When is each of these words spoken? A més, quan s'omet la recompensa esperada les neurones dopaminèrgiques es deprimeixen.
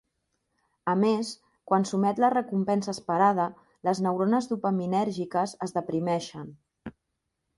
A 0.93 0.93
més, 1.01 1.27
quan 1.71 1.85
s'omet 1.89 2.21
la 2.23 2.31
recompensa 2.35 2.91
esperada 2.95 3.45
les 3.89 4.01
neurones 4.07 4.49
dopaminèrgiques 4.53 5.57
es 5.67 5.77
deprimeixen. 5.79 6.49